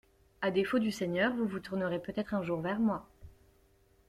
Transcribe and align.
A 0.41 0.49
défaut 0.49 0.79
du 0.79 0.91
Seigneur, 0.91 1.35
vous 1.35 1.45
vous 1.45 1.59
tournerez 1.59 1.99
peut-être 1.99 2.33
un 2.33 2.41
jour 2.41 2.59
vers 2.59 2.79
moi. 2.79 3.07